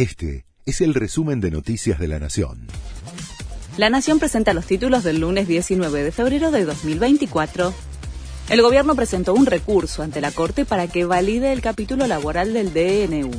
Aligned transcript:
Este 0.00 0.46
es 0.64 0.80
el 0.80 0.94
resumen 0.94 1.42
de 1.42 1.50
Noticias 1.50 1.98
de 1.98 2.08
la 2.08 2.18
Nación. 2.18 2.68
La 3.76 3.90
Nación 3.90 4.18
presenta 4.18 4.54
los 4.54 4.64
títulos 4.64 5.04
del 5.04 5.20
lunes 5.20 5.46
19 5.46 6.02
de 6.02 6.10
febrero 6.10 6.50
de 6.50 6.64
2024. 6.64 7.74
El 8.48 8.62
gobierno 8.62 8.94
presentó 8.94 9.34
un 9.34 9.44
recurso 9.44 10.02
ante 10.02 10.22
la 10.22 10.32
Corte 10.32 10.64
para 10.64 10.88
que 10.88 11.04
valide 11.04 11.52
el 11.52 11.60
capítulo 11.60 12.06
laboral 12.06 12.54
del 12.54 12.72
DNU 12.72 13.30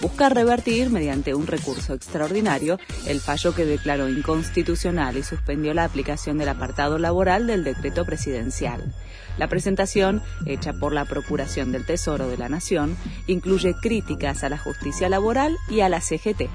busca 0.00 0.28
revertir, 0.28 0.90
mediante 0.90 1.34
un 1.34 1.46
recurso 1.46 1.94
extraordinario, 1.94 2.78
el 3.06 3.20
fallo 3.20 3.54
que 3.54 3.64
declaró 3.64 4.08
inconstitucional 4.08 5.16
y 5.16 5.22
suspendió 5.22 5.74
la 5.74 5.84
aplicación 5.84 6.38
del 6.38 6.48
apartado 6.48 6.98
laboral 6.98 7.46
del 7.46 7.64
decreto 7.64 8.04
presidencial. 8.04 8.94
La 9.38 9.48
presentación, 9.48 10.22
hecha 10.46 10.72
por 10.72 10.92
la 10.92 11.04
Procuración 11.04 11.72
del 11.72 11.84
Tesoro 11.84 12.28
de 12.28 12.36
la 12.36 12.48
Nación, 12.48 12.96
incluye 13.26 13.74
críticas 13.74 14.44
a 14.44 14.48
la 14.48 14.58
justicia 14.58 15.08
laboral 15.08 15.56
y 15.68 15.80
a 15.80 15.88
la 15.88 16.00
CGT. 16.00 16.48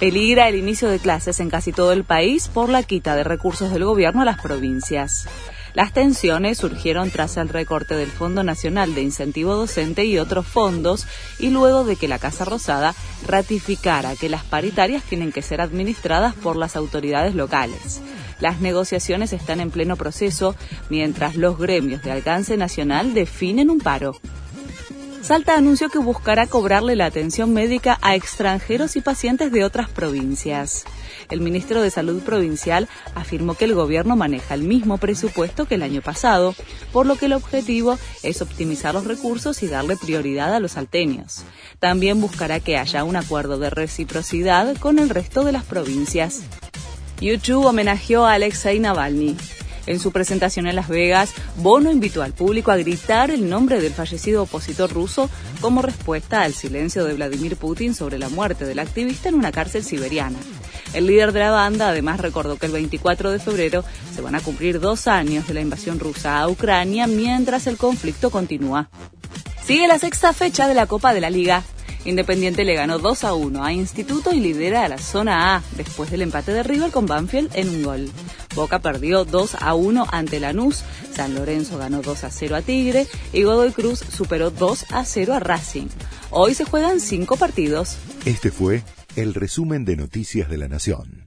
Peligra 0.00 0.48
el 0.48 0.56
inicio 0.56 0.88
de 0.88 0.98
clases 0.98 1.40
en 1.40 1.48
casi 1.48 1.72
todo 1.72 1.92
el 1.92 2.04
país 2.04 2.48
por 2.48 2.68
la 2.68 2.82
quita 2.82 3.16
de 3.16 3.24
recursos 3.24 3.72
del 3.72 3.84
gobierno 3.84 4.22
a 4.22 4.26
las 4.26 4.40
provincias. 4.40 5.26
Las 5.76 5.92
tensiones 5.92 6.56
surgieron 6.56 7.10
tras 7.10 7.36
el 7.36 7.50
recorte 7.50 7.94
del 7.94 8.10
Fondo 8.10 8.42
Nacional 8.42 8.94
de 8.94 9.02
Incentivo 9.02 9.56
Docente 9.56 10.06
y 10.06 10.18
otros 10.18 10.46
fondos 10.46 11.06
y 11.38 11.50
luego 11.50 11.84
de 11.84 11.96
que 11.96 12.08
la 12.08 12.18
Casa 12.18 12.46
Rosada 12.46 12.94
ratificara 13.26 14.16
que 14.16 14.30
las 14.30 14.42
paritarias 14.42 15.02
tienen 15.02 15.32
que 15.32 15.42
ser 15.42 15.60
administradas 15.60 16.32
por 16.34 16.56
las 16.56 16.76
autoridades 16.76 17.34
locales. 17.34 18.00
Las 18.40 18.62
negociaciones 18.62 19.34
están 19.34 19.60
en 19.60 19.70
pleno 19.70 19.96
proceso 19.96 20.56
mientras 20.88 21.36
los 21.36 21.58
gremios 21.58 22.02
de 22.02 22.10
alcance 22.10 22.56
nacional 22.56 23.12
definen 23.12 23.68
un 23.68 23.80
paro. 23.80 24.18
Salta 25.26 25.56
anunció 25.56 25.88
que 25.88 25.98
buscará 25.98 26.46
cobrarle 26.46 26.94
la 26.94 27.06
atención 27.06 27.52
médica 27.52 27.98
a 28.00 28.14
extranjeros 28.14 28.94
y 28.94 29.00
pacientes 29.00 29.50
de 29.50 29.64
otras 29.64 29.90
provincias. 29.90 30.84
El 31.30 31.40
ministro 31.40 31.82
de 31.82 31.90
Salud 31.90 32.22
provincial 32.22 32.88
afirmó 33.16 33.54
que 33.54 33.64
el 33.64 33.74
gobierno 33.74 34.14
maneja 34.14 34.54
el 34.54 34.62
mismo 34.62 34.98
presupuesto 34.98 35.66
que 35.66 35.74
el 35.74 35.82
año 35.82 36.00
pasado, 36.00 36.54
por 36.92 37.06
lo 37.06 37.16
que 37.16 37.26
el 37.26 37.32
objetivo 37.32 37.98
es 38.22 38.40
optimizar 38.40 38.94
los 38.94 39.04
recursos 39.04 39.64
y 39.64 39.66
darle 39.66 39.96
prioridad 39.96 40.54
a 40.54 40.60
los 40.60 40.72
salteños. 40.72 41.42
También 41.80 42.20
buscará 42.20 42.60
que 42.60 42.78
haya 42.78 43.02
un 43.02 43.16
acuerdo 43.16 43.58
de 43.58 43.70
reciprocidad 43.70 44.76
con 44.76 45.00
el 45.00 45.10
resto 45.10 45.42
de 45.42 45.50
las 45.50 45.64
provincias. 45.64 46.42
YouTube 47.20 47.66
homenajeó 47.66 48.26
a 48.26 48.34
Alexei 48.34 48.78
Navalny. 48.78 49.36
En 49.86 50.00
su 50.00 50.10
presentación 50.10 50.66
en 50.66 50.76
Las 50.76 50.88
Vegas, 50.88 51.32
Bono 51.56 51.92
invitó 51.92 52.22
al 52.22 52.32
público 52.32 52.72
a 52.72 52.76
gritar 52.76 53.30
el 53.30 53.48
nombre 53.48 53.80
del 53.80 53.92
fallecido 53.92 54.42
opositor 54.42 54.92
ruso 54.92 55.30
como 55.60 55.80
respuesta 55.80 56.42
al 56.42 56.54
silencio 56.54 57.04
de 57.04 57.14
Vladimir 57.14 57.56
Putin 57.56 57.94
sobre 57.94 58.18
la 58.18 58.28
muerte 58.28 58.64
del 58.64 58.80
activista 58.80 59.28
en 59.28 59.36
una 59.36 59.52
cárcel 59.52 59.84
siberiana. 59.84 60.38
El 60.92 61.06
líder 61.06 61.32
de 61.32 61.40
la 61.40 61.50
banda 61.50 61.88
además 61.88 62.20
recordó 62.20 62.56
que 62.56 62.66
el 62.66 62.72
24 62.72 63.30
de 63.30 63.38
febrero 63.38 63.84
se 64.14 64.22
van 64.22 64.34
a 64.34 64.40
cumplir 64.40 64.80
dos 64.80 65.06
años 65.06 65.46
de 65.46 65.54
la 65.54 65.60
invasión 65.60 66.00
rusa 66.00 66.40
a 66.40 66.48
Ucrania 66.48 67.06
mientras 67.06 67.66
el 67.66 67.76
conflicto 67.76 68.30
continúa. 68.30 68.88
Sigue 69.64 69.88
la 69.88 69.98
sexta 69.98 70.32
fecha 70.32 70.68
de 70.68 70.74
la 70.74 70.86
Copa 70.86 71.12
de 71.12 71.20
la 71.20 71.30
Liga. 71.30 71.62
Independiente 72.04 72.64
le 72.64 72.74
ganó 72.74 72.98
2 72.98 73.24
a 73.24 73.34
1 73.34 73.64
a 73.64 73.72
Instituto 73.72 74.32
y 74.32 74.40
lidera 74.40 74.84
a 74.84 74.88
la 74.88 74.98
zona 74.98 75.56
A 75.56 75.62
después 75.76 76.10
del 76.10 76.22
empate 76.22 76.52
de 76.52 76.62
River 76.62 76.92
con 76.92 77.06
Banfield 77.06 77.50
en 77.54 77.68
un 77.68 77.82
gol. 77.82 78.10
Boca 78.56 78.80
perdió 78.80 79.24
2 79.24 79.56
a 79.60 79.74
1 79.74 80.06
ante 80.10 80.40
Lanús, 80.40 80.82
San 81.14 81.34
Lorenzo 81.34 81.78
ganó 81.78 82.00
2 82.00 82.24
a 82.24 82.30
0 82.30 82.56
a 82.56 82.62
Tigre 82.62 83.06
y 83.32 83.42
Godoy 83.42 83.70
Cruz 83.70 84.00
superó 84.00 84.50
2 84.50 84.86
a 84.92 85.04
0 85.04 85.34
a 85.34 85.40
Racing. 85.40 85.88
Hoy 86.30 86.54
se 86.54 86.64
juegan 86.64 86.98
cinco 86.98 87.36
partidos. 87.36 87.96
Este 88.24 88.50
fue 88.50 88.82
el 89.14 89.34
resumen 89.34 89.84
de 89.84 89.96
Noticias 89.96 90.48
de 90.48 90.56
la 90.56 90.68
Nación. 90.68 91.25